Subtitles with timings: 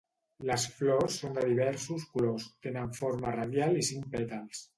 [0.49, 4.67] Les flors són de diversos colors, tenen forma radial i cinc pètals.